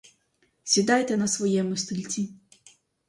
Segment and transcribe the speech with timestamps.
[0.63, 2.29] Сідайте на своєму стільці.